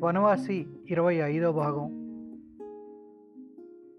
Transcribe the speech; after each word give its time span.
వనవాసి 0.00 0.66
ఇరవై 0.90 1.14
ఐదో 1.14 1.52
భాగం. 1.52 2.06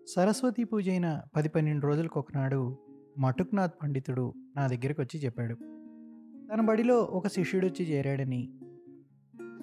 సరస్వతి 0.07 0.63
పూజ 0.63 0.89
అయిన 0.89 1.21
పది 1.35 1.49
పన్నెండు 1.49 1.87
రోజులకు 1.87 2.19
ఒకనాడు 2.19 2.77
మటుక్నాథ్ 3.19 3.71
పండితుడు 3.81 4.33
నా 4.55 4.67
దగ్గరకు 4.67 5.01
వచ్చి 5.01 5.19
చెప్పాడు. 5.19 5.55
తన 6.53 6.61
బడిలో 6.61 6.97
ఒక 6.97 7.27
శిష్యుడు 7.27 7.65
వచ్చి 7.65 7.85
చేరాడని. 7.85 8.49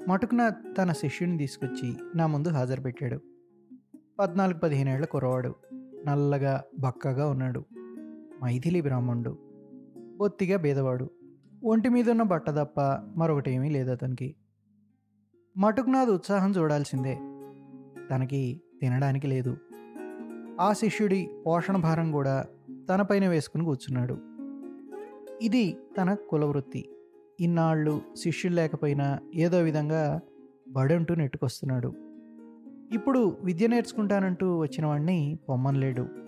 మటుక్నాథ్ 0.09 0.77
తన 0.79 0.93
శిష్యుని 0.93 1.39
తీసుకొచ్చి 1.39 1.96
నా 2.16 2.27
ముందు 2.27 2.48
హాజరు 2.48 2.80
పెట్టాడు 2.80 3.21
పద్నాలుగు 4.18 4.59
పదిహేనేళ్ళ 4.59 5.07
కురవాడు 5.07 5.55
నల్లగా 6.07 6.64
బక్కగా 6.80 7.29
ఉన్నాడు. 7.29 7.64
మైథిలి 8.45 8.80
బ్రాహ్మణుడు. 8.80 9.39
బొత్తిగా 10.16 10.58
బీదవాడు 10.58 11.10
ఒంటి 11.64 11.88
మీద 11.88 12.11
ఉన్న 12.11 12.22
బట్ట 12.22 12.50
తప్ప 12.50 12.80
మరొకటేమీ 13.16 13.68
లేదు 13.68 13.90
అతనికి. 13.90 14.36
మటుకునాథ్ 15.56 16.11
ఉత్సాహం 16.11 16.50
చూడాల్సిందే. 16.50 17.14
తనకి 18.11 18.62
తినడానికి 18.80 19.26
లేదు. 19.26 19.56
ఆ 20.61 20.72
శిష్యుడి 20.72 21.29
పోషణ 21.46 21.76
భారం 21.76 22.12
కూడా 22.12 22.44
తనపైన 22.90 23.29
వేసుకుని 23.29 23.64
కూర్చున్నాడు. 23.64 24.18
ఇది 25.42 25.72
తన 25.72 26.17
కులవృత్తి. 26.31 26.89
ఇన్నాళ్ళు 27.40 28.00
శిష్యులు 28.17 28.54
లేకపోయినా 28.54 29.18
ఏదో 29.34 29.58
విధంగా 29.58 30.20
బడంటూ 30.68 31.14
నెట్టుకొస్తున్నాడు. 31.14 31.94
ఇప్పుడు 32.92 33.36
విద్య 33.42 33.67
నేర్చుకుంటానంటూ 33.67 34.58
వచ్చిన 34.58 34.86
వాడిని 34.86 35.39
పొమ్మనలేడు. 35.48 36.23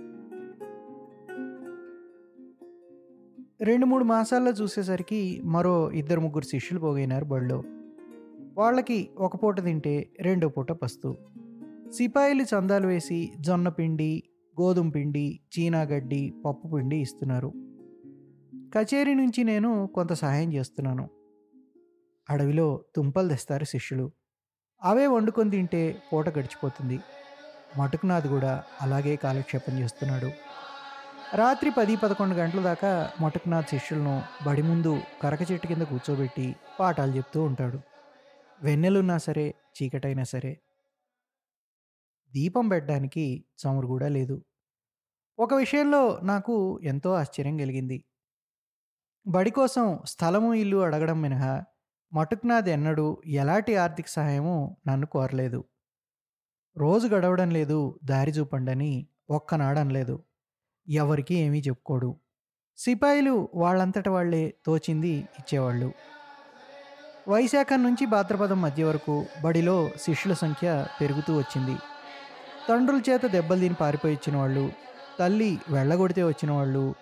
రెండు 3.61 3.87
మూడు 3.87 4.05
మాసాల్లో 4.05 4.51
చూసేసరికి 4.51 5.41
మరో 5.45 5.91
ఇద్దరు 5.91 6.21
ముగ్గురు 6.21 6.45
శిష్యులు 6.45 6.81
పోగైనారు 6.81 7.25
బడిలో 7.25 7.65
వాళ్ళకి 8.59 9.11
ఒక 9.19 9.43
పూట 9.43 9.65
తింటే 9.65 10.09
రెండో 10.21 10.49
పూట 10.49 10.73
పస్తు. 10.73 11.17
సిపాయిలు 11.93 12.43
చందాలు 12.43 12.87
వేసి 12.87 13.33
జొన్న 13.41 13.69
పిండి 13.69 14.23
గోధుమ 14.61 14.91
పిండి 14.91 15.41
చీనాగడ్డి 15.59 16.35
పప్పు 16.47 16.69
పిండి 16.69 16.97
ఇస్తున్నారు. 16.97 17.53
కచేరీ 18.75 19.15
నుంచి 19.15 19.45
నేను 19.45 19.89
కొంత 19.95 20.13
సహాయం 20.13 20.53
చేస్తున్నాను. 20.53 21.09
అడవిలో 22.31 22.85
తుంపలు 22.97 23.29
తెస్తారు 23.29 23.65
శిష్యులు. 23.65 24.11
అవే 24.83 25.07
వండుకొని 25.07 25.51
తింటే 25.51 25.97
పూట 26.13 26.29
గడిచిపోతుంది. 26.29 27.01
మటుకునాథ్ 27.79 28.27
కూడా 28.27 28.63
అలాగే 28.83 29.17
కాలక్షేపం 29.17 29.79
చేస్తున్నాడు. 29.79 30.31
రాత్రి 31.37 31.71
పది 31.71 31.97
పదకొండు 31.97 32.35
గంటల 32.35 32.63
దాకా 32.63 33.13
మటుకునాథ్ 33.21 33.67
శిష్యులను 33.67 34.23
బడి 34.47 34.63
ముందు 34.63 35.01
కరక 35.23 35.53
చెట్టు 35.53 35.67
కింద 35.67 35.83
కూర్చోబెట్టి 35.83 36.57
పాఠాలు 36.81 37.17
చెప్తూ 37.17 37.43
ఉంటాడు. 37.43 37.79
వెన్నెలున్నా 38.63 39.19
సరే 39.19 39.55
చీకటైనా 39.77 40.25
సరే 40.25 40.61
దీపం 42.35 42.69
పెట్టడానికి 42.69 43.45
చమురు 43.63 43.87
కూడా 43.87 44.09
లేదు. 44.09 44.43
ఒక 45.39 45.55
విషయంలో 45.55 46.21
నాకు 46.23 46.81
ఎంతో 46.83 47.13
ఆశ్చర్యం 47.13 47.57
కలిగింది. 47.57 48.05
బడి 49.27 49.51
కోసం 49.51 49.99
స్థలము 50.07 50.55
ఇల్లు 50.55 50.77
అడగడం 50.77 51.23
మినహా 51.23 51.65
మటుక్నాథ్ 52.13 52.69
ఎన్నడూ 52.69 53.23
ఎలాంటి 53.27 53.77
ఆర్థిక 53.77 54.09
సహాయము 54.09 54.77
నన్ను 54.87 55.07
కోరలేదు. 55.07 55.65
రోజు 56.77 57.09
గడవడం 57.09 57.51
లేదు 57.51 58.01
దారి 58.05 58.31
చూపండని 58.31 59.09
ఒక్కనాడనలేదు. 59.31 60.26
ఎవరికి 60.89 61.35
ఏమీ 61.35 61.63
చెప్పుకోడు. 61.69 62.17
సిపాయిలు 62.79 63.49
వాళ్ళంతట 63.55 64.09
వాళ్ళే 64.09 64.55
తోచింది 64.67 65.09
ఇచ్చేవాళ్ళు. 65.09 65.93
వైశాఖం 67.29 67.83
నుంచి 67.83 68.07
భాద్రపదం 68.07 68.63
మధ్య 68.63 68.85
వరకు 68.85 69.27
బడిలో 69.45 69.91
శిష్యుల 70.01 70.35
సంఖ్య 70.35 70.87
పెరుగుతూ 71.01 71.39
వచ్చింది. 71.39 71.77
తండ్రుల 72.69 73.01
చేత 73.11 73.27
దెబ్బలు 73.27 73.61
తిని 73.61 73.75
పారిపోయి 73.75 74.15
ఇచ్చిన 74.15 74.37
వాళ్ళు 74.37 74.73
తల్లి 75.19 75.59
వెళ్ళగొడితే 75.71 76.23
వచ్చిన 76.23 76.51
వాళ్ళు 76.51 76.95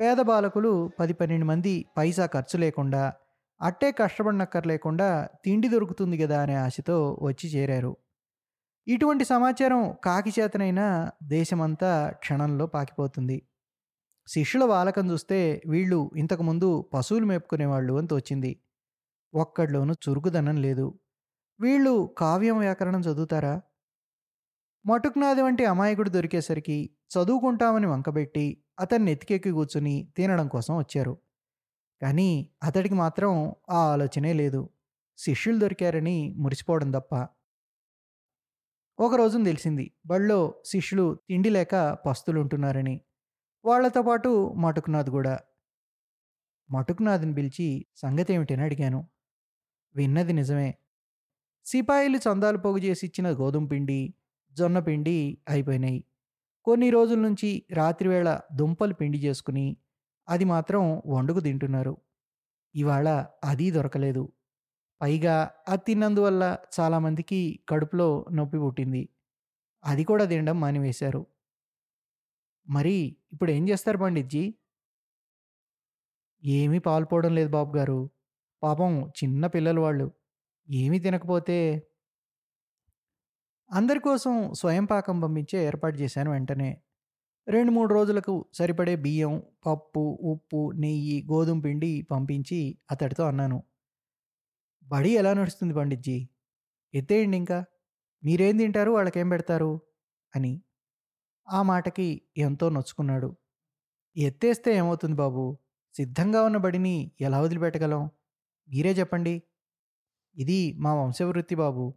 పేద 0.00 0.16
బాలకులు 0.16 0.90
పది 1.00 1.12
పన్నెండు 1.12 1.44
మంది 1.44 1.86
పైసా 1.96 2.26
ఖర్చు 2.26 2.58
లేకుండా 2.58 3.12
అట్టే 3.60 3.90
కష్టపడినక్కర్లేకుండా 3.90 5.28
తిండి 5.44 5.68
దొరుకుతుంది 5.68 6.18
కదా 6.18 6.40
అనే 6.40 6.54
ఆశతో 6.54 7.18
వచ్చి 7.22 7.50
చేరారు. 7.50 7.96
ఇటువంటి 8.86 9.24
సమాచారం 9.24 9.94
కాకి 10.04 10.40
చేతనైనా 10.40 11.10
దేశమంతా 11.22 12.10
క్షణంలో 12.10 12.66
పాకిపోతుంది. 12.66 13.42
శిష్యుల 14.26 14.64
వాలకం 14.64 15.10
చూస్తే 15.10 15.62
వీళ్ళు 15.66 16.10
ఇంతకుముందు 16.16 16.90
పశువులు 16.94 17.26
మేపుకునేవాళ్ళు 17.26 17.94
అని 17.94 18.08
తోచింది 18.08 18.52
ఒక్కడిలోనూ 19.34 19.94
చురుకుదనం 20.04 20.56
లేదు. 20.56 20.86
వీళ్ళు 21.60 22.14
కావ్యం 22.18 22.58
వ్యాకరణం 22.58 23.00
చదువుతారా? 23.00 23.54
మటుక్నాథి 24.86 25.42
వంటి 25.42 25.64
అమాయకుడు 25.64 26.10
దొరికేసరికి 26.10 26.90
చదువుకుంటామని 27.12 27.86
వంకబెట్టి 27.86 28.46
అతన్ని 28.78 29.12
ఎత్తికెక్కి 29.12 29.50
కూర్చుని 29.50 30.08
తినడం 30.16 30.48
కోసం 30.48 30.78
వచ్చారు. 30.78 31.14
కానీ 32.02 32.50
అతడికి 32.62 32.94
మాత్రం 32.94 33.52
ఆ 33.70 33.78
ఆలోచనే 33.92 34.32
లేదు. 34.32 34.70
శిష్యులు 35.18 35.58
దొరికారని 35.58 36.34
మురిసిపోవడం 36.36 36.90
తప్ప. 36.90 37.14
ఒక 38.98 39.14
రోజున 39.14 39.44
తెలిసింది 39.44 39.92
బళ్ళో 40.06 40.54
శిష్యులు 40.64 41.18
తిండి 41.28 41.50
లేక 41.50 41.98
పస్తులుంటున్నారని. 42.06 43.00
వాళ్ళతో 43.64 44.02
పాటు 44.02 44.54
మటుకునాథ్ 44.56 45.10
కూడా. 45.10 45.38
మటుకునాథ్ని 46.70 47.34
పిలిచి 47.34 47.86
సంగతి 47.96 48.34
ఏమిటని 48.34 48.62
అడిగాను. 48.62 49.08
విన్నది 49.96 50.32
నిజమే. 50.32 50.74
సిపాయిలు 51.64 52.18
చందాలు 52.18 52.58
పోగు 52.58 52.78
చేసి 52.78 53.06
ఇచ్చిన 53.06 53.28
గోధుమ 53.30 53.66
పిండి 53.66 54.14
జొన్న 54.52 54.78
పిండి 54.78 55.38
అయిపోయినాయి. 55.48 56.04
కొన్ని 56.64 56.90
రోజుల 56.90 57.18
నుంచి 57.18 57.66
రాత్రివేళ 57.72 58.40
దుంపలు 58.54 58.94
పిండి 58.94 59.18
చేసుకుని 59.18 59.76
అది 60.28 60.44
మాత్రం 60.44 61.02
వండుకు 61.06 61.40
తింటున్నారు. 61.40 61.96
ఇవాళ 62.74 63.26
అది 63.44 63.70
దొరకలేదు. 63.70 64.32
పైగా 65.00 65.36
అది 65.68 65.82
తిన్నందువల్ల 65.86 66.42
చాలామందికి 66.76 67.40
కడుపులో 67.68 68.08
నొప్పి 68.32 68.58
పుట్టింది. 68.58 69.02
అది 69.84 70.04
కూడా 70.04 70.24
తినడం 70.24 70.60
మానివేశారు. 70.60 71.22
మరి 72.66 72.94
ఇప్పుడు 73.32 73.50
ఏం 73.50 73.68
చేస్తారు 73.68 73.98
పండిట్జీ? 73.98 74.44
ఏమీ 76.42 76.78
పాల్పోవడం 76.78 77.34
లేదు 77.34 77.48
బాబు 77.48 77.76
గారు. 77.76 77.98
పాపం 78.62 78.92
చిన్న 79.18 79.46
పిల్లలు 79.46 79.80
వాళ్ళు. 79.80 80.06
ఏమీ 80.68 80.98
తినకపోతే 80.98 81.58
అందరి 83.70 84.00
కోసం 84.00 84.32
స్వయం 84.54 84.84
పాకం 84.84 85.20
పంపించే 85.20 85.58
ఏర్పాటు 85.66 85.96
చేశాను 85.96 86.30
వెంటనే. 86.30 86.70
రెండు 87.46 87.70
మూడు 87.70 87.94
రోజులకు 87.94 88.34
సరిపడే 88.54 88.96
బియ్యం 88.96 89.34
పప్పు 89.66 90.02
ఉప్పు 90.24 90.72
నెయ్యి 90.76 91.26
గోధుమ 91.32 91.60
పిండి 91.60 92.06
పంపించి 92.10 92.60
అతడితో 92.90 93.24
అన్నాను. 93.24 93.58
బడి 94.84 95.10
ఎలా 95.10 95.34
నడుస్తుంది 95.34 95.74
పండిట్జీ? 95.74 96.28
ఎత్తేయండి 96.94 97.36
ఇంకా. 97.36 97.64
మీరేం 98.24 98.56
తింటారు? 98.56 98.90
వాళ్ళకేం 98.90 99.28
పెడతారు? 99.28 99.80
అని 100.36 100.62
ఆ 101.48 101.62
మాటకి 101.62 102.22
ఎంతో 102.36 102.68
నొచ్చుకున్నాడు. 102.68 103.36
ఎత్తేస్తే 104.16 104.76
ఏమవుతుంది 104.76 105.16
బాబు? 105.16 105.58
సిద్ధంగా 105.94 106.42
ఉన్న 106.42 106.56
బడిని 106.56 107.10
ఎలా 107.20 107.40
వదిలిపెట్టగలం? 107.40 108.10
మీరే 108.68 108.92
చెప్పండి. 108.92 109.42
ఇది 110.36 110.72
మా 110.72 110.94
వంశవృత్తి 110.94 111.54
బాబు. 111.54 111.94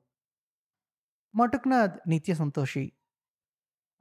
మటుక్నాథ్ 1.35 2.09
నిత్య 2.09 2.35
సంతోషి. 2.35 2.91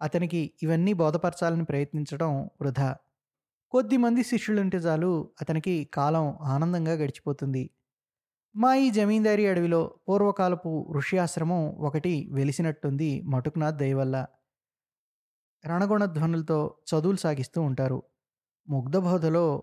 అతనికి 0.00 0.52
ఇవన్నీ 0.62 0.92
బోధపరచాలని 0.92 1.64
ప్రయత్నించడం 1.64 2.44
వృధా. 2.44 2.96
కొద్దిమంది 3.70 4.24
శిష్యులుంటే 4.24 4.78
చాలు 4.78 5.30
అతనికి 5.42 5.90
కాలం 5.94 6.38
ఆనందంగా 6.40 6.92
గడిచిపోతుంది. 6.92 7.70
మా 8.56 8.74
ఈ 8.74 8.90
జమీందారీ 8.90 9.46
అడవిలో 9.46 10.00
పూర్వకాలపు 10.08 10.92
ఋషి 10.96 11.18
ఆశ్రమం 11.18 11.68
ఒకటి 11.78 12.28
వెలిసినట్టుంది 12.32 13.22
మటుకునాథ్ 13.22 13.76
దయవల్ల. 13.76 14.26
రణగుణధ్వనులతో 15.66 16.78
చదువులు 16.88 17.16
సాగిస్తూ 17.16 17.62
ఉంటారు. 17.62 18.02
ముగ్ధబోధలో 18.68 19.62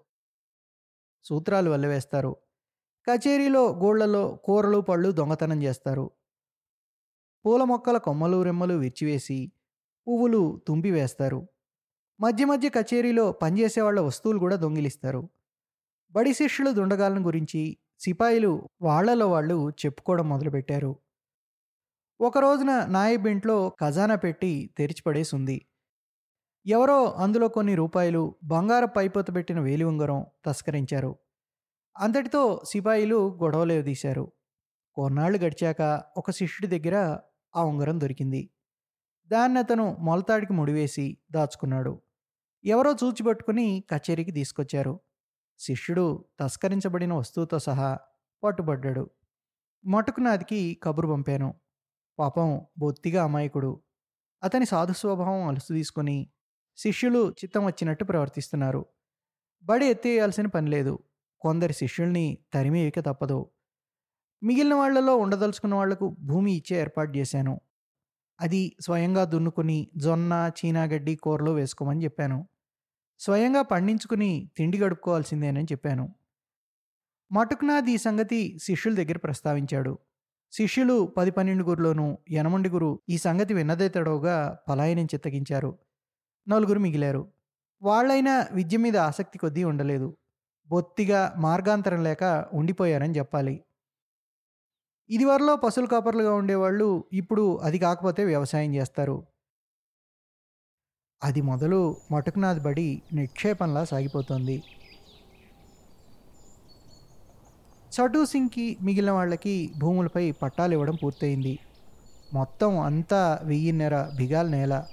సూత్రాలు 1.23 1.69
వల్లవేస్తారు. 1.69 2.35
కచేరీలో 3.07 3.71
గోళ్ళలో 3.71 4.35
కూరలు 4.35 4.77
పళ్ళు 4.81 5.11
దొంగతనం 5.11 5.63
చేస్తారు. 5.63 6.11
పూల 7.45 7.63
మొక్కల 7.63 7.97
కొమ్మలు 7.97 8.43
రెమ్మలు 8.43 8.73
విరిచివేసి 8.73 9.51
పువ్వులు 10.07 10.61
తుంపివేస్తారు 10.67 11.47
మధ్య 12.21 12.45
మధ్య 12.45 12.69
కచేరీలో 12.69 13.31
పనిచేసేవాళ్ళ 13.31 13.99
వస్తువులు 13.99 14.39
కూడా 14.39 14.55
దొంగిలిస్తారు. 14.55 15.29
బడి 16.11 16.33
శిష్యుల 16.33 16.71
దుండగాలను 16.71 17.21
గురించి 17.21 17.77
సిపాయిలు 18.03 18.69
వాళ్ళలో 18.81 19.29
వాళ్ళు 19.29 19.69
చెప్పుకోవడం 19.69 20.29
మొదలుపెట్టారు. 20.29 20.95
ఒక 22.21 22.37
రోజున 22.37 22.85
నాయబ్ 22.85 23.27
ఇంట్లో 23.27 23.69
ఖజానా 23.81 24.15
పెట్టి 24.15 24.69
తెరిచిపడేసి 24.77 25.35
ఉంది 25.35 25.65
ఎవరో 26.65 27.11
అందులో 27.11 27.47
కొన్ని 27.47 27.75
రూపాయలు 27.75 28.35
బంగారు 28.43 28.85
పైపోత 28.85 29.35
పెట్టిన 29.35 29.59
వేలి 29.59 29.83
ఉంగరం 29.83 30.25
తస్కరించారు. 30.45 31.15
అంతటితో 31.97 32.61
సిపాయిలు 32.65 33.39
గొడవలేవి 33.43 33.83
తీశారు 33.83 34.31
కొన్నాళ్ళు 34.95 35.37
గడిచాక 35.37 36.03
ఒక 36.17 36.31
శిష్యుడి 36.31 36.79
దగ్గర 36.79 37.17
ఆ 37.55 37.63
ఉంగరం 37.63 38.01
దొరికింది. 38.01 38.49
దాన్ని 39.27 39.59
అతను 39.59 39.97
మొలతాడికి 39.99 40.53
ముడివేసి 40.53 41.17
దాచుకున్నాడు. 41.31 42.01
ఎవరో 42.65 42.91
చూచిపట్టుకుని 43.03 43.83
కచేరీకి 43.91 44.31
తీసుకొచ్చారు. 44.31 44.99
శిష్యుడు 45.59 46.25
తస్కరించబడిన 46.39 47.13
వస్తువుతో 47.13 47.59
సహా 47.59 47.99
పట్టుబడ్డాడు. 48.43 49.09
మటుకునాదికి 49.85 50.79
కబురు 50.83 51.07
పంపాను. 51.07 51.53
పాపం 52.19 52.61
బొత్తిగా 52.77 53.23
అమాయకుడు. 53.23 53.81
అతని 54.43 54.65
సాధు 54.65 54.93
స్వభావం 54.93 55.47
అలుసు 55.47 55.73
తీసుకొని 55.73 56.29
శిష్యులు 56.77 57.31
చిత్తం 57.31 57.65
వచ్చినట్టు 57.65 58.03
ప్రవర్తిస్తున్నారు. 58.03 58.85
బడి 59.63 59.85
ఎత్తేయాల్సిన 59.85 60.47
పని 60.47 60.69
లేదు. 60.69 60.99
కొందరి 61.41 61.73
శిష్యుల్ని 61.73 62.37
తరిమేయక 62.53 62.99
తప్పదు. 62.99 63.49
మిగిలిన 64.43 64.73
వాళ్ళలో 64.73 65.15
ఉండదలుచుకున్న 65.15 65.75
వాళ్ళకు 65.75 66.15
భూమి 66.19 66.53
ఇచ్చే 66.53 66.77
ఏర్పాటు 66.77 67.17
చేశాను. 67.17 67.61
అది 68.41 68.75
స్వయంగా 68.81 69.25
దున్నుకుని 69.25 69.91
జొన్న 69.97 70.51
చీనాగడ్డి 70.59 71.15
కూరలో 71.15 71.53
వేసుకోమని 71.53 72.03
చెప్పాను. 72.03 72.47
స్వయంగా 73.23 73.61
పండించుకుని 73.61 74.49
తిండి 74.57 74.77
గడుపుకోవాల్సిందేనని 74.79 75.65
చెప్పాను. 75.65 76.15
మటుకునాథ్ 77.31 77.89
ఈ 77.89 77.97
సంగతి 77.97 78.59
శిష్యుల 78.63 78.95
దగ్గర 78.95 79.17
ప్రస్తావించాడు. 79.17 79.97
శిష్యులు 80.51 81.13
పది 81.17 81.31
పన్నెండు 81.31 81.63
గురులోనూ 81.63 82.17
యనమండి 82.31 82.69
గురు 82.69 82.99
ఈ 83.09 83.17
సంగతి 83.17 83.53
విన్నదే 83.53 83.89
తడవుగా 83.89 84.59
పలాయనం 84.69 85.05
చిత్తగించారు. 85.05 85.77
నలుగురు 86.47 86.79
మిగిలారు. 86.79 87.31
వాళ్ళైనా 87.81 88.47
విద్య 88.51 88.77
మీద 88.77 88.97
ఆసక్తి 88.97 89.37
కొద్దీ 89.39 89.63
ఉండలేదు. 89.63 90.17
బొత్తిగా 90.67 91.33
మార్గాంతరం 91.37 92.03
లేక 92.03 92.45
ఉండిపోయారని 92.53 93.17
చెప్పాలి. 93.17 93.63
ఇదివరలో 95.09 95.55
పశువుల 95.55 95.87
కాపర్లుగా 95.87 96.33
ఉండేవాళ్ళు 96.33 97.03
ఇప్పుడు 97.13 97.57
అది 97.57 97.79
కాకపోతే 97.79 98.25
వ్యవసాయం 98.25 98.75
చేస్తారు. 98.75 99.23
అది 101.23 101.41
మొదలు 101.41 101.97
మటుకునాది 102.11 102.59
బడి 102.59 103.01
నిక్షేపంలా 103.13 103.83
సాగిపోతుంది. 103.83 104.63
చటు 107.91 108.25
సింగ్కి 108.25 108.77
మిగిలిన 108.81 109.11
వాళ్ళకి 109.11 109.71
భూములపై 109.77 110.31
పట్టాలు 110.31 110.73
ఇవ్వడం 110.73 110.95
పూర్తయింది. 110.95 111.59
మొత్తం 112.33 112.79
అంతా 112.79 113.39
వెయ్యిన్నర 113.43 114.09
బిగాల 114.15 114.47
నేల. 114.47 114.85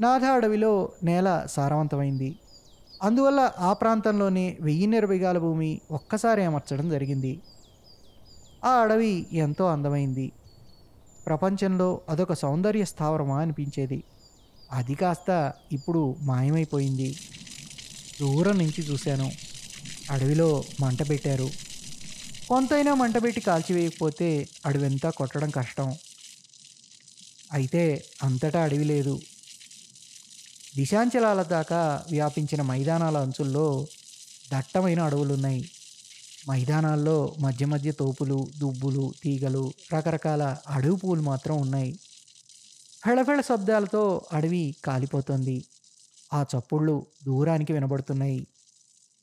నాథ 0.00 0.24
అడవిలో 0.24 0.88
నేల 1.02 1.42
సారవంతమైంది. 1.46 2.38
అందువల్ల 3.02 3.52
ఆ 3.58 3.72
ప్రాంతంలోనే 3.72 4.58
వెయ్యిన్నర 4.60 5.04
బిగాల 5.04 5.38
భూమి 5.38 5.80
ఒక్కసారి 5.90 6.44
అమర్చడం 6.44 6.90
జరిగింది. 6.90 7.40
ఆ 8.64 8.68
అడవి 8.68 9.26
ఎంతో 9.32 9.66
అందమైంది. 9.66 10.32
ప్రపంచంలో 11.26 12.00
అదొక 12.08 12.32
సౌందర్య 12.32 12.84
స్థావరమా 12.84 13.40
అనిపించేది. 13.40 14.04
అది 14.74 14.94
కాస్త 14.94 15.52
ఇప్పుడు 15.72 16.16
మాయమైపోయింది. 16.20 17.16
దూరం 18.20 18.58
నుంచి 18.58 18.82
చూశాను. 18.82 19.30
అడవిలో 20.10 20.64
మంట 20.80 21.10
పెట్టారు. 21.10 21.50
కొంతైనా 22.48 22.94
మంట 22.94 23.22
పెట్టి 23.22 23.40
కాల్చివేయకపోతే 23.40 24.48
అడవంతా 24.66 25.10
కొట్టడం 25.10 25.50
కష్టం. 25.50 25.94
అయితే 27.52 28.04
అంతటా 28.22 28.62
అడవి 28.64 28.84
లేదు. 28.84 29.20
దిశాంచలాల 30.76 31.42
దాకా 31.42 32.04
వ్యాపించిన 32.10 32.62
మైదానాల 32.62 33.16
అంచుల్లో 33.16 33.86
దట్టమైన 34.52 35.00
అడవులున్నాయి. 35.00 35.70
మైదానాల్లో 36.50 37.34
మధ్య 37.40 37.66
మధ్య 37.66 37.92
తోపులు 37.92 38.48
దుబ్బులు 38.58 39.12
తీగలు 39.22 39.72
రకరకాల 39.94 40.56
అడవి 40.68 40.96
పూలు 40.96 41.22
మాత్రం 41.22 41.60
ఉన్నాయి. 41.60 41.98
ఫెళఫెళ 43.06 43.40
శబ్దాలతో 43.40 44.20
అడవి 44.32 44.76
కాలిపోతుంది. 44.84 45.64
ఆ 46.32 46.44
చప్పుళ్ళు 46.56 47.06
దూరానికి 47.24 47.72
వినబడుతున్నాయి. 47.72 48.46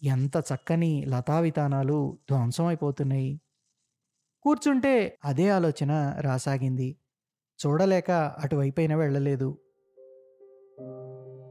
ఎంత 0.04 0.38
చక్కని 0.38 1.06
లతావితానాలు 1.06 2.18
ధ్వంసమైపోతున్నాయి. 2.30 3.42
కూర్చుంటే 4.44 5.20
అదే 5.26 5.50
ఆలోచన 5.50 6.18
రాసాగింది. 6.20 6.98
చూడలేక 7.66 8.12
అటువైపైన 8.12 8.96
వెళ్ళలేదు. 8.96 9.58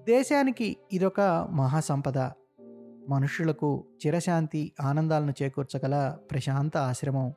దేశానికి 0.06 0.76
ఇదొక 0.92 1.20
మహాసంపద. 1.50 2.18
మనుషులకు 3.08 3.84
చిరశాంతి 4.06 4.72
ఆనందాలను 4.80 5.34
చేకూర్చగల 5.42 6.18
ప్రశాంత 6.30 6.76
ఆశ్రమం. 6.76 7.34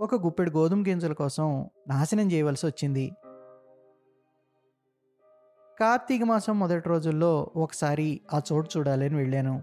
ఒక 0.00 0.14
గుప్పెడు 0.14 0.50
గోధుమ 0.50 0.84
గింజల 0.88 1.12
కోసం 1.12 1.70
నాశనం 1.88 2.32
చేయవలసి 2.32 2.66
వచ్చింది 2.66 3.10
కార్తీక 5.80 6.22
మాసం 6.22 6.58
మొదటి 6.58 6.88
రోజుల్లో 6.88 7.50
ఒకసారి 7.56 8.20
ఆ 8.34 8.40
చోటు 8.52 8.68
చూడాలని 8.78 9.14
వెళ్ళాను. 9.14 9.62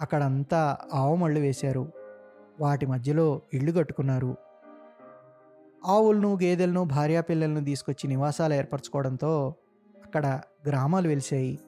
అక్కడంతా 0.00 0.78
ఆవుమళ్ళు 0.94 1.40
వేశారు. 1.40 1.92
వాటి 2.60 2.86
మధ్యలో 2.86 3.40
ఇళ్ళు 3.54 3.72
కట్టుకున్నారు. 3.72 4.36
ఆవులను 5.86 6.34
గేదెలను 6.34 6.84
భార్యాపిల్లలను 6.84 7.64
తీసుకొచ్చి 7.64 8.08
నివాసాలు 8.08 8.54
ఏర్పరచుకోవడంతో 8.54 9.54
అక్కడ 10.04 10.40
గ్రామాలు 10.68 11.08
వెలిశాయి. 11.08 11.58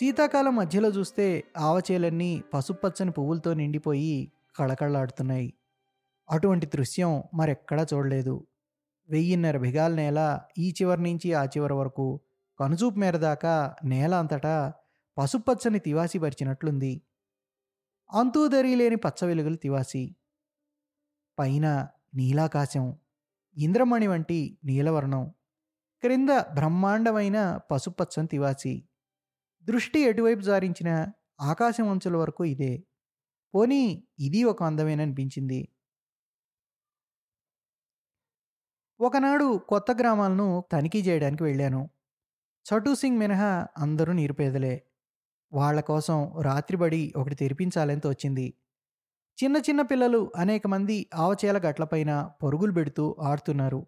శీతాకాలం 0.00 0.56
మధ్యలో 0.56 0.88
చూస్తే 0.88 1.44
ఆవచేలన్నీ 1.56 2.42
పసుపచ్చని 2.54 3.10
పువ్వులతో 3.10 3.54
నిండిపోయి 3.54 4.32
కళకళలాడుతున్నాయి. 4.56 5.54
అటువంటి 6.30 6.66
దృశ్యం 6.66 7.22
మరెక్కడా 7.34 7.86
చూడలేదు. 7.94 8.46
వెయ్యిన్నర 9.12 9.56
బిగాల 9.56 9.94
నేల 9.94 10.40
ఈ 10.58 10.70
చివరి 10.70 11.02
నుంచి 11.02 11.34
ఆ 11.34 11.44
చివరి 11.44 11.72
వరకు. 11.72 12.20
కనుచూపు 12.60 12.98
మేర 12.98 13.16
దాకా 13.16 13.74
నేల 13.84 14.14
అంతటా 14.14 14.72
పసుపచ్చని 15.18 15.78
తివాసి 15.78 16.18
పరిచినట్లుంది. 16.18 17.02
అంతూదరి 18.12 18.74
లేని 18.74 18.96
పచ్చ 18.96 19.26
వెలుగులు 19.26 19.56
తివాసి. 19.56 20.16
పైన 21.38 21.88
నీలాకాశం 22.14 22.96
ఇంద్రమణి 23.56 24.06
వంటి 24.06 24.58
నీలవర్ణం 24.64 25.32
క్రింద 26.00 26.28
బ్రహ్మాండమైన 26.28 27.60
పసుపచ్చని 27.70 28.28
తివాసి. 28.28 28.84
దృష్టి 29.64 30.00
ఎటువైపు 30.00 30.40
జారించిన 30.40 31.08
ఆకాశం 31.40 31.88
అంచుల 31.88 32.16
వరకు 32.16 32.44
ఇదే. 32.44 32.82
పోనీ 33.54 34.04
ఇది 34.18 34.44
ఒక 34.44 34.62
అందమేననిపించింది. 34.62 35.68
ఒకనాడు 39.02 39.58
కొత్త 39.68 39.92
గ్రామాలను 39.92 40.64
తనిఖీ 40.72 41.00
చేయడానికి 41.00 41.42
వెళ్ళాను. 41.42 41.90
చటు 42.66 42.94
సింగ్ 42.94 43.18
మినహా 43.18 43.66
అందరూ 43.78 44.12
నిరుపేదలే. 44.12 44.82
వాళ్ళ 45.52 45.80
కోసం 45.80 46.32
రాత్రిబడి 46.42 47.12
ఒకటి 47.16 47.34
తెరిపించాలని 47.34 48.00
తోచింది. 48.00 48.54
చిన్న 49.44 49.56
చిన్న 49.56 49.82
పిల్లలు 49.82 50.32
అనేక 50.36 50.66
మంది 50.66 51.10
ఆవచేల 51.14 51.58
గట్లపైన 51.58 52.30
పరుగులు 52.42 52.72
పెడుతూ 52.72 53.16
ఆడుతున్నారు. 53.20 53.86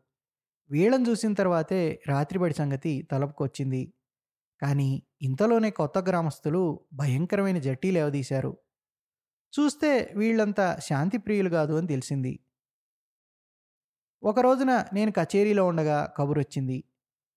వీళ్ళని 0.70 1.10
చూసిన 1.10 1.34
తర్వాతే 1.34 2.00
రాత్రిబడి 2.08 2.54
సంగతి 2.54 3.08
తలపుకొచ్చింది. 3.10 3.92
కానీ 4.62 5.02
ఇంతలోనే 5.22 5.70
కొత్త 5.70 5.98
గ్రామస్తులు 5.98 6.80
భయంకరమైన 6.92 7.58
జట్టి 7.58 7.90
లేవదీశారు. 7.90 8.58
చూస్తే 9.52 10.12
వీళ్ళంతా 10.16 10.78
శాంతి 10.82 11.18
ప్రియులు 11.18 11.48
కాదు 11.48 11.74
అని 11.74 11.86
తెలిసింది. 11.86 12.40
ఒక 14.24 14.40
రోజున 14.40 14.84
నేను 14.92 15.12
కచేరీలో 15.12 15.66
ఉండగా 15.66 16.14
కబురొచ్చింది. 16.16 16.84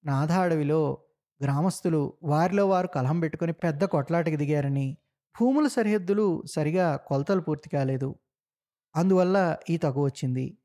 నాథ 0.06 0.32
అడవిలో 0.32 0.98
గ్రామస్తులు 1.44 2.13
వారిలో 2.24 2.70
వారు 2.70 2.88
కలహం 2.88 3.20
పెట్టుకుని 3.20 3.53
పెద్ద 3.53 3.84
కొట్లాటకి 3.86 4.38
దిగారని. 4.38 4.98
భూముల 5.39 5.67
సరిహద్దులు 5.67 6.44
సరిగా 6.46 6.96
కొలతలు 6.96 7.41
పూర్తి 7.41 7.70
కాలేదు. 7.70 8.15
అందువల్ల 8.96 9.58
ఈ 9.70 9.77
తగు 9.77 10.06
వచ్చింది. 10.06 10.58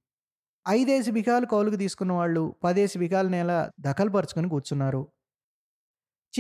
ఐదేసి 0.69 1.11
బిఘాలు 1.11 1.47
కౌలుకు 1.47 1.76
తీసుకున్న 1.76 2.12
వాళ్ళు 2.12 2.57
పదేసి 2.64 2.99
బిఘాల 2.99 3.29
నేల 3.29 3.71
దఖలుపరుచుకొని 3.81 4.49
కూర్చున్నారు. 4.49 5.09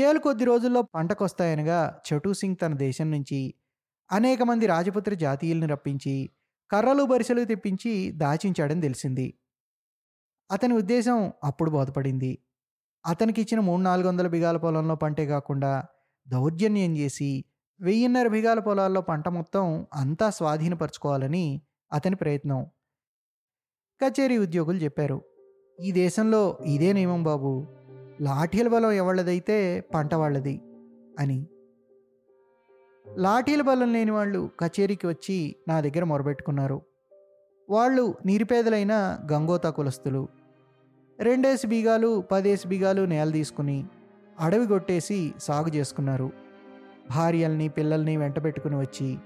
చేలు 0.00 0.18
కొద్ది 0.18 0.44
రోజుల్లో 0.44 0.82
పంటకొస్తాయనగా 0.82 2.00
చటు 2.08 2.32
సింగ్ 2.32 2.56
తన 2.62 2.74
దేశం 2.74 3.10
నుంచి 3.10 3.54
అనేక 4.12 4.42
మంది 4.42 4.66
రాజపుత్ర 4.66 5.14
జాతీయుల్ని 5.14 5.66
రప్పించి 5.66 6.30
కర్రలు 6.70 7.02
బరిసెలు 7.02 7.44
తెప్పించి 7.44 8.10
దాచించాడని 8.10 8.80
తెలిసింది. 8.80 9.34
అతని 10.52 10.74
ఉద్దేశం 10.74 11.32
అప్పుడు 11.44 11.70
బోధపడింది. 11.70 12.38
అతనికి 13.06 13.40
ఇచ్చిన 13.40 13.60
మూడు 13.60 13.82
నాలుగు 13.82 14.08
వందల 14.08 14.28
బిగాల 14.28 14.56
పొలంలో 14.56 14.94
పంటే 14.94 15.26
కాకుండా 15.26 15.84
దౌర్జన్యం 16.28 16.96
చేసి 16.96 17.44
వెయ్యిన్నర 17.80 18.28
బిగాల 18.28 18.58
పొలాల్లో 18.58 19.00
పంట 19.00 19.28
మొత్తం 19.28 19.86
అంతా 19.94 20.30
స్వాధీనపరచుకోవాలని 20.30 21.62
అతని 21.92 22.16
ప్రయత్నం. 22.16 22.66
కచేరీ 24.02 24.38
ఉద్యోగులు 24.38 24.78
చెప్పారు 24.78 25.22
ఈ 25.80 25.92
దేశంలో 25.92 26.58
ఇదే 26.66 26.92
నియమం 26.92 27.22
బాబు 27.22 27.66
లాఠీల 28.20 28.68
బలం 28.68 28.92
ఎవళ్ళదైతే 28.92 29.80
పంట 29.80 30.14
వాళ్ళది 30.14 30.62
అని. 31.18 31.46
లాఠీల 33.08 33.62
బలం 33.62 33.92
లేని 33.92 34.10
వాళ్ళు 34.10 34.50
కచేరీకి 34.60 35.06
వచ్చి 35.06 35.56
నా 35.68 35.80
దగ్గర 35.80 36.04
మొరబెట్టుకున్నారు. 36.04 36.82
వాళ్ళు 37.70 38.14
నిరుపేదలైన 38.26 39.18
గంగోతా 39.32 39.70
కులస్తులు 39.70 40.28
రెండేసి 41.22 41.66
బీగాలు 41.66 42.24
పదేసి 42.30 42.68
బీగాలు 42.68 43.02
నేల 43.02 43.30
తీసుకుని 43.30 43.84
అడవి 44.40 44.66
కొట్టేసి 44.66 45.34
సాగు 45.38 45.68
చేసుకున్నారు. 45.68 46.30
భార్యల్ని 47.10 47.68
పిల్లల్ని 47.68 48.16
వెంట 48.16 48.44
పెట్టుకుని 48.44 48.76
వచ్చి 48.76 49.18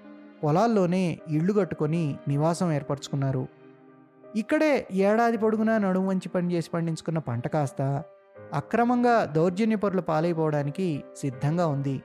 పొలాల్లోనే 0.44 1.18
ఇళ్ళు 1.28 1.52
కట్టుకొని 1.52 2.16
నివాసం 2.28 2.72
ఏర్పరచుకున్నారు. 2.72 3.48
ఇక్కడే 4.36 4.86
ఏడాది 4.92 5.36
పొడుగునా 5.36 5.78
నడుము 5.78 6.08
వంచి 6.08 6.28
పనిచేసి 6.28 6.70
పండించుకున్న 6.74 7.18
పంట 7.18 7.48
కాస్త 7.48 8.04
అక్రమంగా 8.52 9.24
దౌర్జన్యపరుల 9.24 10.00
పాలైపోవడానికి 10.00 11.04
సిద్ధంగా 11.16 11.66
ఉంది. 11.66 12.02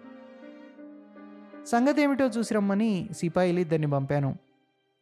సంగతి 1.65 2.01
ఏమిటో 2.01 2.25
చూసి 2.25 2.53
రమ్మని 2.53 3.09
సిపాయిలు 3.17 3.59
ఇద్దరిని 3.59 3.89
పంపాను. 3.89 4.37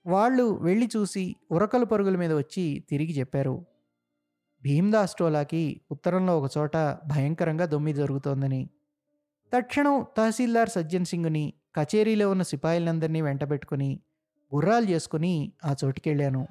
వాళ్ళు 0.06 0.60
వెళ్ళి 0.62 0.90
చూసి 0.98 1.36
ఉరకలు 1.52 1.86
పరుగుల 1.86 2.16
మీద 2.16 2.34
వచ్చి 2.34 2.84
తిరిగి 2.90 3.20
చెప్పారు. 3.20 3.66
భీమ్దాస్ 4.64 5.16
టోలాకి 5.16 5.82
ఉత్తరంలో 5.92 6.40
ఒకచోట 6.40 6.78
భయంకరంగా 7.08 7.66
దొమ్మి 7.66 7.94
జరుగుతోందని 7.94 8.70
తక్షణం 9.58 10.06
తహసీల్దార్ 10.18 10.70
సజ్జన్ 10.70 11.06
సింగ్ని 11.06 11.54
కచేరీలో 11.76 12.32
ఉన్న 12.32 12.44
సిపాయిలందరినీ 12.44 13.22
వెంటబెట్టుకుని 13.22 14.00
గుర్రాలు 14.56 14.86
చేసుకుని 14.86 15.52
ఆ 15.66 15.76
చోటుకెళ్ళాను. 15.86 16.48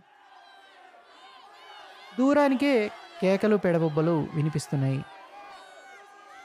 దూరానికే 2.19 2.89
కేకలు 3.23 3.57
పెడబొబ్బలు 3.57 4.27
వినిపిస్తున్నాయి. 4.35 5.05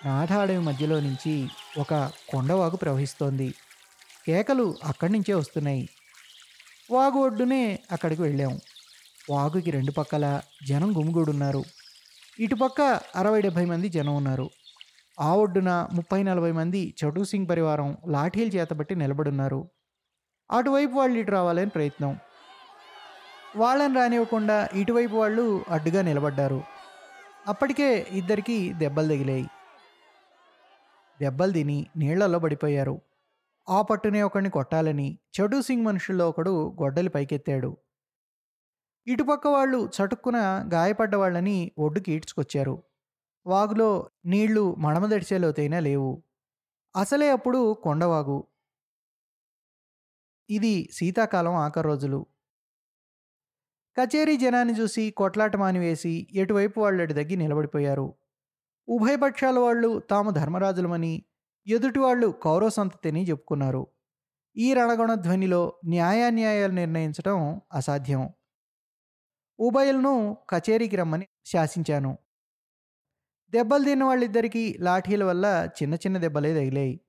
నాథ 0.06 0.34
మధ్యలో 0.34 1.00
నుంచి 1.00 1.48
ఒక 1.78 2.12
కొండవాగు 2.30 2.76
ప్రవహిస్తోంది. 2.76 3.54
కేకలు 4.28 4.76
అక్కడి 4.84 5.14
నుంచే 5.14 5.34
వస్తున్నాయి. 5.34 5.90
వాగు 6.92 7.18
ఒడ్డునే 7.18 7.80
అక్కడికి 7.92 8.22
వెళ్ళాము 8.22 8.60
వాగుకి 9.30 9.72
రెండు 9.72 9.92
పక్కల 9.92 10.42
జనం 10.68 10.98
గుమిగూడున్నారు. 10.98 11.64
ఇటుపక్క 12.40 12.82
అరవై 13.16 13.42
డెబ్భై 13.42 13.66
మంది 13.66 13.90
జనం 13.90 14.16
ఉన్నారు. 14.16 14.50
ఆ 15.20 15.36
ఒడ్డున 15.36 15.88
ముప్పై 15.94 16.24
నలభై 16.24 16.52
మంది 16.52 16.96
చటూ 17.04 17.24
సింగ్ 17.24 17.50
పరివారం 17.50 17.98
లాఠీలు 18.08 18.50
చేతబట్టి 18.50 18.96
నిలబడున్నారు. 18.96 19.70
అటువైపు 20.52 20.92
వాళ్ళు 20.92 21.20
ఇటు 21.20 21.32
రావాలని 21.32 21.70
ప్రయత్నం. 21.70 22.20
వాళ్ళని 23.56 23.96
రానివ్వకుండా 23.96 24.70
ఇటువైపు 24.74 25.16
వాళ్ళు 25.16 25.66
అడ్డుగా 25.70 26.02
నిలబడ్డారు. 26.02 26.64
అప్పటికే 27.48 28.08
ఇద్దరికి 28.12 28.74
దెబ్బలు 28.74 29.08
తగిలాయి. 29.08 29.44
దెబ్బలు 31.22 31.52
తిని 31.52 31.88
నీళ్ళలో 31.98 32.40
పడిపోయారు. 32.40 33.02
ఆ 33.70 33.82
పట్టునే 33.82 34.22
ఒకడిని 34.22 34.50
కొట్టాలని 34.50 35.18
చటూ 35.40 35.62
సింగ్ 35.62 35.86
మనుషుల్లో 35.86 36.30
ఒకడు 36.30 36.76
గొడ్డలి 36.82 37.10
పైకెత్తాడు. 37.10 37.78
ఇటుపక్క 39.08 39.48
వాళ్ళు 39.48 39.90
చటుక్కున 39.98 40.38
గాయపడ్డ 40.74 41.16
వాళ్ళని 41.16 41.72
ఒడ్డుకి 41.78 42.12
ఈడ్చుకొచ్చారు. 42.12 42.84
వాగులో 43.46 44.10
నీళ్ళు 44.26 44.76
మడమదడిచే 44.76 45.38
లోతైనా 45.38 45.80
లేవు. 45.80 46.24
అసలే 46.96 47.32
అప్పుడు 47.32 47.74
కొండవాగు. 47.74 48.44
ఇది 50.50 50.90
శీతాకాలం 50.92 51.56
ఆఖరి 51.56 51.88
రోజులు. 51.88 52.26
కచేరీ 53.98 54.38
జనాన్ని 54.38 54.80
చూసి 54.80 55.12
కొట్లాట 55.12 55.56
మానివేసి 55.56 56.28
ఎటువైపు 56.34 56.82
వాళ్ళటి 56.82 57.14
దగ్గి 57.14 57.36
నిలబడిపోయారు. 57.36 58.14
ఉభయపక్షాల 58.88 59.60
వాళ్ళు 59.60 60.00
తాము 60.00 60.30
ధర్మరాజులమని 60.32 61.24
ఎదుటి 61.68 62.00
వాళ్ళు 62.00 62.28
కౌరవ 62.28 62.70
సంతతిని 62.70 63.24
చెప్పుకున్నారు. 63.30 63.88
ఈ 64.58 64.74
రణగొణ 64.74 65.14
ధ్వనిలో 65.14 65.80
న్యాయాన్యాయాలు 65.86 66.72
నిర్ణయించడం 66.72 67.62
అసాధ్యం. 67.74 68.30
ఉభయలను 69.60 70.38
కచేరీకి 70.50 70.96
రమ్మని 70.96 71.28
శాసించాను. 71.46 72.18
దెబ్బలు 73.50 73.84
తిన్న 73.84 74.04
వాళ్ళిద్దరికీ 74.04 74.78
లాఠీల 74.80 75.24
వల్ల 75.24 75.70
చిన్న 75.84 75.96
చిన్న 75.96 76.18
దెబ్బలే 76.18 76.54
తగిలాయి. 76.54 77.00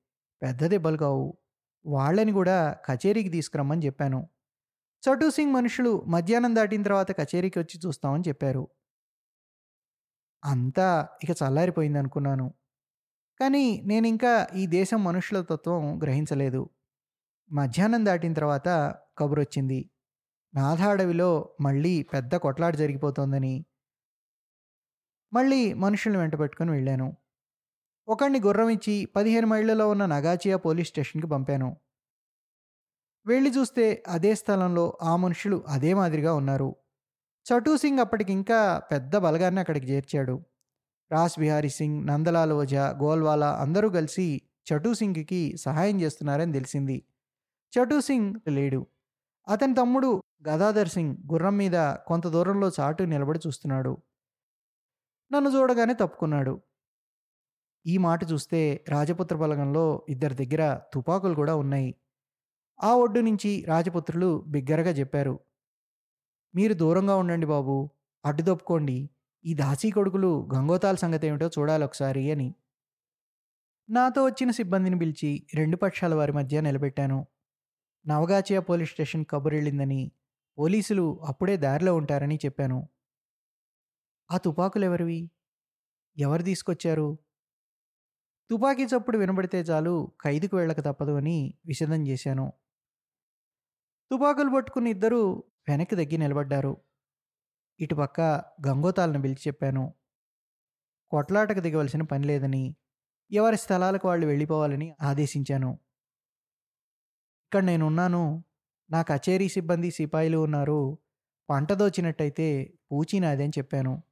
పెద్ద 0.43 0.67
దెబ్బలు 0.67 0.97
కావు. 0.97 1.39
వాళ్ళని 1.87 2.33
కూడా 2.33 2.73
కచేరీకి 2.73 3.29
తీసుకురమ్మని 3.29 3.87
చెప్పాను. 3.87 4.29
చటు 5.03 5.31
సింగ్ 5.31 5.53
మనుషులు 5.53 6.05
మధ్యాహ్నం 6.09 6.57
దాటిన 6.57 6.83
తర్వాత 6.83 7.13
కచేరీకి 7.13 7.59
వచ్చి 7.59 7.81
చూస్తామని 7.87 8.23
చెప్పారు. 8.29 8.69
అంతా 10.45 11.09
ఇక 11.25 11.31
చల్లారిపోయింది 11.31 11.99
అనుకున్నాను. 11.99 12.55
కానీ 13.41 13.83
నేను 13.85 14.07
ఇంకా 14.07 14.49
ఈ 14.57 14.67
దేశం 14.67 15.05
మనుషుల 15.05 15.41
తత్వం 15.41 16.03
గ్రహించలేదు. 16.03 16.71
మధ్యాహ్నం 17.53 18.07
దాటిన 18.07 18.33
తర్వాత 18.33 18.95
కబురొచ్చింది. 19.19 19.91
నాథా 20.55 20.91
అడవిలో 20.91 21.29
మళ్ళీ 21.61 22.03
పెద్ద 22.03 22.37
కొట్లాట 22.37 22.75
జరిగిపోతోందని 22.75 23.55
మళ్ళీ 25.33 25.75
మనుషుల్ని 25.75 26.21
వెంట 26.21 26.39
పెట్టుకుని 26.39 26.71
వెళ్ళాను. 26.71 27.09
ఒకడిని 28.09 28.41
గుర్రం 28.41 28.69
ఇచ్చి 28.69 29.07
పదిహేను 29.17 29.47
మైళ్ళలో 29.47 29.91
ఉన్న 29.91 30.07
నగాచియా 30.07 30.57
పోలీస్ 30.57 30.89
స్టేషన్కి 30.89 31.29
పంపాను. 31.29 31.71
వెళ్ళి 33.27 33.51
చూస్తే 33.51 34.03
అదే 34.09 34.35
స్థలంలో 34.35 34.99
ఆ 35.03 35.17
మనుషులు 35.17 35.65
అదే 35.69 35.95
మాదిరిగా 35.95 36.35
ఉన్నారు. 36.35 36.71
చటూ 37.47 37.77
సింగ్ 37.77 37.99
అప్పటికింకా 37.99 38.61
పెద్ద 38.93 39.17
బలగాన్ని 39.17 39.61
అక్కడికి 39.61 39.87
చేర్చాడు. 39.87 40.37
రాస్ 41.11 41.39
బిహారీ 41.39 41.69
సింగ్ 41.71 42.07
నందలాల్ 42.07 42.53
ఓజా 42.53 42.99
గోల్వాలా 43.03 43.51
అందరూ 43.57 43.91
కలిసి 43.91 44.29
చటూ 44.67 44.95
సింగ్కి 44.95 45.57
సహాయం 45.59 46.01
చేస్తున్నారని 46.01 46.53
తెలిసింది. 46.53 46.99
చటూ 47.73 48.01
సింగ్ 48.01 48.35
లేడు. 48.49 48.81
అతని 49.49 49.75
తమ్ముడు 49.75 50.23
గదాధర్ 50.49 50.89
సింగ్ 50.89 51.17
గుర్రం 51.33 51.57
మీద 51.57 51.77
కొంత 52.07 52.27
దూరంలో 52.27 52.71
చాటు 52.81 53.03
నిలబడి 53.03 53.41
చూస్తున్నాడు. 53.47 53.93
నన్ను 55.33 55.51
చూడగానే 55.51 55.95
తప్పుకున్నాడు. 55.95 56.55
ఈ 57.87 57.99
మాట 57.99 58.33
చూస్తే 58.33 58.85
రాజపుత్ర 58.89 59.37
బలగంలో 59.37 60.07
ఇద్దరి 60.09 60.35
దగ్గర 60.35 60.81
తుపాకులు 60.95 61.35
కూడా 61.35 61.55
ఉన్నాయి. 61.57 61.95
ఆ 62.83 62.95
ఒడ్డు 62.95 63.21
నుంచి 63.21 63.65
రాజపుత్రులు 63.69 64.45
బిగ్గరగా 64.47 64.91
చెప్పారు 64.91 65.35
మీరు 66.55 66.75
దూరంగా 66.75 67.17
ఉండండి 67.17 67.47
బాబు 67.47 67.91
అడ్డుదప్పుకోండి 68.25 69.11
ఈ 69.45 69.55
దాసీ 69.55 69.91
కొడుకులు 69.91 70.49
గంగోతాల 70.55 70.95
సంగతి 70.95 71.27
ఏమిటో 71.27 71.51
చూడాలి 71.59 71.85
ఒకసారి 71.85 72.31
అని. 72.31 72.55
నాతో 73.89 74.25
వచ్చిన 74.25 74.51
సిబ్బందిని 74.51 74.99
పిలిచి 74.99 75.47
రెండు 75.55 75.77
పక్షాల 75.77 76.15
వారి 76.15 76.33
మధ్య 76.33 76.61
నిలబెట్టాను. 76.61 77.19
నవగాచియా 78.07 78.61
పోలీస్ 78.61 78.91
స్టేషన్ 78.91 79.25
కబురెళ్ళిందని 79.31 80.13
పోలీసులు 80.59 81.21
అప్పుడే 81.25 81.57
దారిలో 81.57 81.97
ఉంటారని 81.97 82.39
చెప్పాను. 82.45 82.89
ఆ 84.31 84.39
తుపాకులు 84.39 84.85
ఎవరివి 84.85 85.31
ఎవరు 86.17 86.43
తీసుకొచ్చారు? 86.43 87.19
తుపాకీ 88.51 88.85
చప్పుడు 88.85 89.19
వినబడితే 89.19 89.61
చాలు 89.61 90.13
ఖైదుకు 90.21 90.57
వెళ్ళక 90.57 90.81
తప్పదు 90.81 91.17
అని 91.17 91.55
విషదం 91.67 92.07
చేశాను. 92.07 92.53
తుపాకులు 94.11 94.55
పట్టుకుని 94.57 94.91
ఇద్దరూ 94.91 95.45
వెనక్కి 95.69 95.97
తగ్గి 95.97 96.17
నిలబడ్డారు. 96.17 96.77
ఇటుపక్క 97.81 98.21
గంగోతాలను 98.67 99.23
పిలిచి 99.23 99.43
చెప్పాను. 99.49 99.95
కొట్లాటకు 101.11 101.61
దిగవలసిన 101.61 102.03
పని 102.03 102.27
లేదని 102.27 102.77
ఎవరి 103.33 103.57
స్థలాలకు 103.57 104.09
వాళ్ళు 104.09 104.27
వెళ్ళిపోవాలని 104.27 104.95
ఆదేశించాను. 105.03 105.79
ఇక్కడ 107.55 107.65
నేనున్నాను. 107.65 108.45
నా 108.91 109.03
కచేరీ 109.03 109.49
సిబ్బంది 109.49 109.91
సిపాయిలు 109.91 110.39
ఉన్నారు. 110.39 110.99
పంట 111.51 111.73
దోచినట్టయితే 111.73 112.75
పూచి 112.93 113.21
నాదని 113.21 113.49
చెప్పాను. 113.49 114.03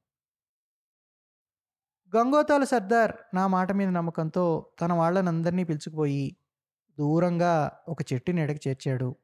గంగోతాల 2.15 2.63
సర్దార్ 2.63 3.11
నా 3.33 3.47
మాట 3.47 3.71
మీద 3.71 3.89
నమ్మకంతో 3.89 4.71
తన 4.81 4.93
వాళ్ళనందరినీ 4.93 5.63
పిలుచుకుపోయి 5.63 6.37
దూరంగా 6.99 7.79
ఒక 7.87 8.13
చెట్టు 8.13 8.31
నెడకి 8.31 8.69
చేర్చాడు. 8.69 9.15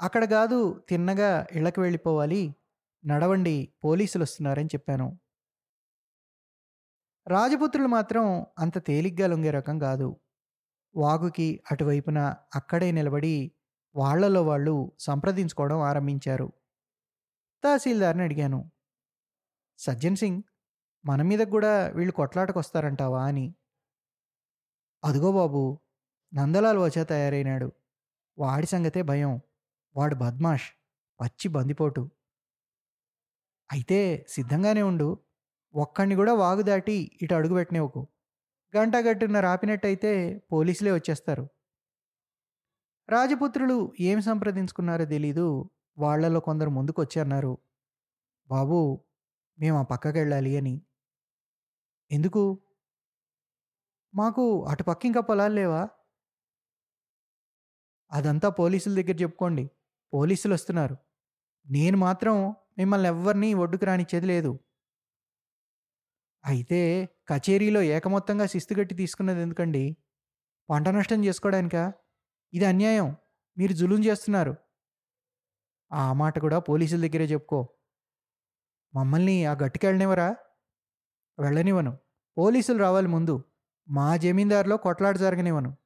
అక్కడ 0.00 0.24
కాదు 0.24 0.84
తిన్నగా 0.88 1.46
ఇళ్ళకి 1.52 1.80
వెళ్ళిపోవాలి. 1.80 2.54
నడవండి 3.06 3.68
పోలీసులు 3.84 4.22
వస్తున్నారని 4.22 4.66
చెప్పాను. 4.66 5.18
రాజపుత్రులు 7.26 7.88
మాత్రం 7.88 8.46
అంత 8.58 8.86
తేలిగ్గా 8.86 9.26
లొంగే 9.26 9.50
రకం 9.50 9.78
కాదు. 9.78 10.16
వాగుకి 10.96 11.60
అటువైపున 11.72 12.34
అక్కడే 12.54 12.92
నిలబడి 12.92 13.52
వాళ్ళలో 13.96 14.42
వాళ్ళు 14.42 14.92
సంప్రదించుకోవడం 14.98 15.80
ఆరంభించారు. 15.80 16.52
తహసీల్దార్ని 17.64 18.22
అడిగాను. 18.22 18.70
సజ్జన్ 19.78 20.16
సింగ్ 20.16 20.42
మన 21.04 21.22
మీద 21.22 21.38
కూడా 21.38 21.88
వీళ్ళు 21.88 22.12
కొట్లాటకొస్తారంటావా? 22.12 23.26
అని. 23.26 23.54
అదుగో 25.04 25.32
బాబు 25.32 25.78
నందలాల్ 26.34 26.78
వచ్చా 26.78 27.02
తయారైనాడు. 27.02 27.72
వాడి 28.38 28.66
సంగతే 28.66 29.02
భయం. 29.02 29.40
వాడు 29.96 30.14
బద్మాష్ 30.14 30.70
పచ్చి 31.20 31.48
బందిపోటు. 31.48 32.10
అయితే 33.72 34.26
సిద్ధంగానే 34.28 34.82
ఉండు. 34.82 35.18
ఒక్కడిని 35.74 36.14
కూడా 36.14 36.34
వాగు 36.34 36.62
దాటి 36.62 37.18
ఇటు 37.22 37.34
అడుగుపెట్టినేవుకు 37.34 38.08
గంట 38.74 38.96
గట్టున 38.96 39.40
రాపినట్టయితే 39.40 40.12
పోలీసులే 40.52 40.92
వచ్చేస్తారు. 40.92 41.44
రాజపుత్రులు 43.08 43.76
ఏం 44.00 44.20
సంప్రదించుకున్నారో 44.20 45.04
తెలీదు. 45.04 45.46
వాళ్ళలో 45.98 46.40
కొందరు 46.40 46.70
ముందుకొచ్చి 46.70 47.20
అన్నారు 47.20 47.52
బాబు 48.48 48.78
మేము 49.58 49.78
ఆ 49.78 49.82
పక్కకెళ్ళాలి 49.82 50.56
అని. 50.56 50.74
ఎందుకు? 52.10 52.42
మాకు 54.14 54.44
అటు 54.64 54.82
పక్క 54.82 55.06
ఇంకా 55.06 55.20
పొలాలు 55.20 55.54
లేవా? 55.54 55.82
అదంతా 58.12 58.48
పోలీసుల 58.50 58.94
దగ్గర 58.94 59.16
చెప్పుకోండి. 59.22 59.64
పోలీసులు 60.12 60.54
వస్తున్నారు. 60.54 60.96
నేను 61.66 61.98
మాత్రం 61.98 62.34
మిమ్మల్ని 62.78 63.08
ఎవరిని 63.08 63.54
ఒడ్డుకు 63.54 63.84
రానిచ్చేది 63.84 64.26
లేదు. 64.26 64.52
అయితే 66.44 67.08
కచేరీలో 67.28 67.82
ఏకమొత్తంగా 67.82 68.46
శిస్తుగట్టి 68.46 68.94
తీసుకున్నది 68.94 69.42
ఎందుకండి? 69.42 69.96
పంట 70.70 70.88
నష్టం 70.88 71.24
చేసుకోవడానికా 71.24 71.92
ఇది 72.52 72.64
అన్యాయం. 72.64 73.16
మీరు 73.58 73.72
జులుం 73.72 74.04
చేస్తున్నారు. 74.04 74.54
ఆ 75.92 76.12
మాట 76.12 76.38
కూడా 76.38 76.58
పోలీసుల 76.58 77.00
దగ్గరే 77.06 77.24
చెప్పుకో. 77.24 77.68
మమ్మల్ని 78.94 79.44
ఆ 79.44 79.52
గట్టుకి 79.52 79.86
వెళ్ళనివరా 79.86 80.36
వెళ్ళనివ్వను. 81.38 81.98
పోలీసులు 82.38 82.78
రావాలి 82.78 83.08
ముందు. 83.08 83.44
మా 83.88 84.16
జమీందారులో 84.16 84.76
కొట్లాట 84.76 85.16
జరగనివ్వను. 85.16 85.76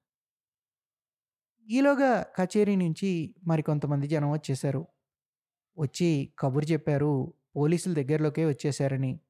ఈలోగా 1.69 2.27
కచేరీ 2.37 2.77
నుంచి 2.77 3.35
మరికొంతమంది 3.47 4.09
జనం 4.09 4.31
వచ్చేశారు. 4.31 4.87
వచ్చి 5.79 6.33
కబురు 6.39 6.65
చెప్పారు. 6.65 7.35
పోలీసుల 7.57 7.93
దగ్గరలోకే 7.95 8.47
వచ్చేశారని. 8.47 9.21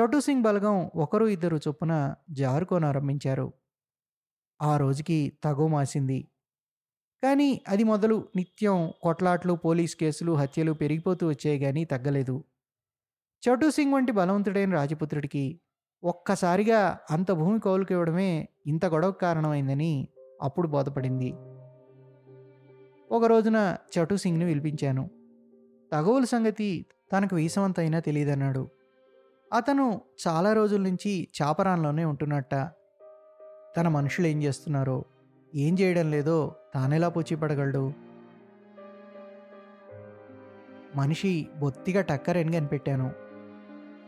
చోటు 0.00 0.20
సింగ్ 0.20 0.42
బలగం 0.42 0.90
ఒకరు 0.94 1.26
ఇద్దరు 1.26 1.56
చొప్పున 1.56 2.14
జారుకోనారంభించారు 2.30 3.52
ఆ 4.62 4.76
రోజుకి 4.76 5.32
తగో 5.44 5.68
మాసింది. 5.68 6.28
కానీ 7.22 7.60
అది 7.68 7.84
మొదలు 7.84 8.28
నిత్యం 8.36 8.92
కొట్లాట్లు 9.02 9.52
పోలీస్ 9.52 9.96
కేసులు 9.96 10.32
హత్యలు 10.32 10.72
పెరిగిపోతూ 10.72 11.28
వచ్చాయి 11.28 11.60
కానీ 11.60 11.84
తగ్గలేదు. 11.84 12.44
చోటు 13.48 13.70
సింగ్ 13.70 13.94
వంటి 13.94 14.12
బలవంతుడైన 14.12 14.72
రాజపుత్రుడికి 14.72 15.60
ఒక్కసారిగా 16.04 16.98
అంత 17.10 17.32
భూమి 17.32 17.60
కౌలుకి 17.60 17.94
ఇవ్వడమే 17.94 18.48
ఇంత 18.66 18.86
గొడవకు 18.86 19.18
కారణమైందని 19.18 20.08
అప్పుడు 20.42 20.68
బోధపడింది. 20.68 21.32
ఒక 23.14 23.24
రోజున 23.24 23.76
చటు 23.94 24.14
సింగ్ని 24.14 24.44
పిలిపించాను 24.44 25.10
తగవుల 25.92 26.24
సంగతి 26.24 26.86
తనకు 27.12 27.36
వీసవంతైనా 27.36 28.00
తెలియదన్నాడు. 28.00 28.81
అతను 29.52 30.00
చాలా 30.28 30.52
రోజుల 30.52 30.82
నుంచి 30.82 31.28
చాపరాన్లోనే 31.42 32.04
ఉంటున్నట్ట. 32.04 32.54
తన 33.76 33.88
మనుషులు 33.88 34.26
ఏం 34.26 34.42
చేస్తున్నారో 34.42 35.04
ఏం 35.54 35.78
చేయడం 35.80 36.10
లేదో 36.10 36.54
తానెలా 36.74 37.08
పూచిపడగలడు? 37.08 37.92
మనిషి 40.96 41.48
బొత్తిగా 41.58 42.00
టక్కరని 42.00 42.52
కనిపెట్టాను. 42.52 43.12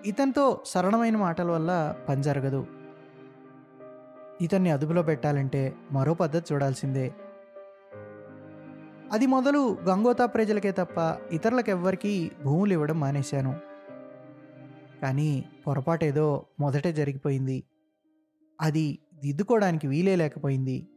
ఇతనితో 0.07 0.61
సరళమైన 0.67 1.17
మాటల 1.17 1.51
వల్ల 1.51 1.97
పని 2.09 2.23
జరగదు. 2.23 2.67
ఇతన్ని 4.41 4.71
అదుపులో 4.71 5.03
పెట్టాలంటే 5.03 5.77
మరో 5.93 6.15
పద్ధతి 6.15 6.55
చూడాల్సిందే. 6.55 7.15
అది 9.13 9.27
మొదలు 9.27 9.79
గంగోతా 9.85 10.27
ప్రజలకే 10.27 10.73
తప్ప 10.73 11.17
ఇతరులకెవ్వరికీ 11.33 12.31
భూములు 12.45 12.73
ఇవ్వడం 12.73 13.01
మానేశాను. 13.01 13.74
కానీ 15.05 15.45
పొరపాటేదో 15.67 16.27
మొదటే 16.61 16.93
జరిగిపోయింది. 16.93 17.59
అది 18.61 18.99
దిద్దుకోవడానికి 19.21 19.87
వీలే 19.87 20.17
లేకపోయింది 20.17 20.89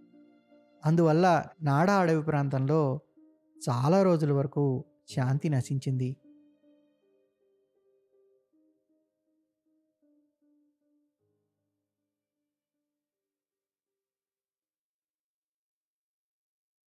అందువల్ల 0.85 1.43
నాడా 1.61 1.93
అడవి 1.93 2.21
ప్రాంతంలో 2.21 2.81
చాలా 3.57 4.03
రోజుల 4.03 4.31
వరకు 4.31 4.63
శాంతి 5.15 5.49
నశించింది. 5.49 6.09